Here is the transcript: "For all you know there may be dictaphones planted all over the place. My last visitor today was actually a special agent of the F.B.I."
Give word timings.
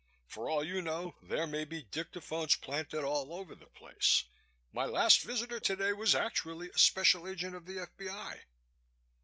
"For 0.25 0.49
all 0.49 0.63
you 0.63 0.81
know 0.81 1.15
there 1.21 1.45
may 1.45 1.63
be 1.63 1.83
dictaphones 1.83 2.59
planted 2.59 3.03
all 3.03 3.35
over 3.35 3.53
the 3.53 3.67
place. 3.67 4.23
My 4.73 4.83
last 4.85 5.21
visitor 5.21 5.59
today 5.59 5.93
was 5.93 6.15
actually 6.15 6.71
a 6.71 6.77
special 6.79 7.27
agent 7.27 7.53
of 7.55 7.67
the 7.67 7.81
F.B.I." 7.81 8.41